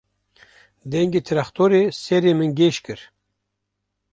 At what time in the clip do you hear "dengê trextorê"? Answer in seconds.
0.91-1.83